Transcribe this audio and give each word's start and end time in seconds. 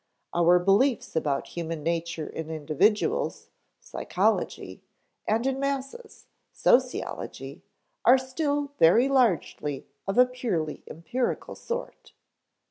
Our 0.33 0.57
beliefs 0.57 1.15
about 1.15 1.49
human 1.49 1.83
nature 1.83 2.25
in 2.25 2.49
individuals 2.49 3.49
(psychology) 3.79 4.81
and 5.27 5.45
in 5.45 5.59
masses 5.59 6.25
(sociology) 6.51 7.61
are 8.03 8.17
still 8.17 8.71
very 8.79 9.07
largely 9.07 9.85
of 10.07 10.17
a 10.17 10.25
purely 10.25 10.81
empirical 10.87 11.53
sort. 11.53 12.13